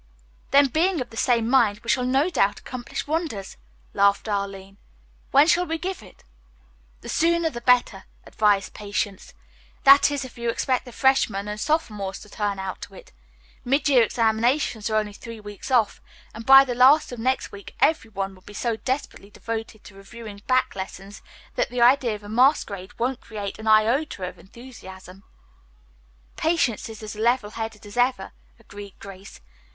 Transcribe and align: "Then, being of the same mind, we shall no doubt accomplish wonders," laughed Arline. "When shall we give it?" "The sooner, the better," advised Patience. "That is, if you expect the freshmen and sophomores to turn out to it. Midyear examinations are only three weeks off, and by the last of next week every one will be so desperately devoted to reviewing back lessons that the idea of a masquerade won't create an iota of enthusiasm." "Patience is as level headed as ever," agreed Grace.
"Then, 0.49 0.65
being 0.65 0.99
of 0.99 1.11
the 1.11 1.15
same 1.15 1.47
mind, 1.47 1.81
we 1.83 1.89
shall 1.89 2.05
no 2.05 2.31
doubt 2.31 2.59
accomplish 2.59 3.05
wonders," 3.05 3.57
laughed 3.93 4.27
Arline. 4.27 4.77
"When 5.29 5.45
shall 5.45 5.67
we 5.67 5.77
give 5.77 6.01
it?" 6.01 6.23
"The 7.01 7.07
sooner, 7.09 7.51
the 7.51 7.61
better," 7.61 8.05
advised 8.25 8.73
Patience. 8.73 9.35
"That 9.83 10.09
is, 10.09 10.25
if 10.25 10.39
you 10.39 10.49
expect 10.49 10.85
the 10.85 10.91
freshmen 10.91 11.47
and 11.47 11.59
sophomores 11.59 12.17
to 12.21 12.29
turn 12.29 12.57
out 12.57 12.81
to 12.81 12.95
it. 12.95 13.11
Midyear 13.63 14.01
examinations 14.03 14.89
are 14.89 14.95
only 14.95 15.13
three 15.13 15.39
weeks 15.39 15.69
off, 15.69 16.01
and 16.33 16.47
by 16.47 16.65
the 16.65 16.73
last 16.73 17.11
of 17.11 17.19
next 17.19 17.51
week 17.51 17.75
every 17.79 18.09
one 18.09 18.33
will 18.33 18.41
be 18.41 18.55
so 18.55 18.77
desperately 18.77 19.29
devoted 19.29 19.83
to 19.83 19.93
reviewing 19.93 20.41
back 20.47 20.75
lessons 20.75 21.21
that 21.53 21.69
the 21.69 21.79
idea 21.79 22.15
of 22.15 22.23
a 22.23 22.27
masquerade 22.27 22.97
won't 22.97 23.21
create 23.21 23.59
an 23.59 23.67
iota 23.67 24.23
of 24.23 24.39
enthusiasm." 24.39 25.23
"Patience 26.37 26.89
is 26.89 27.03
as 27.03 27.15
level 27.15 27.51
headed 27.51 27.85
as 27.85 27.97
ever," 27.97 28.31
agreed 28.57 28.95
Grace. 28.97 29.39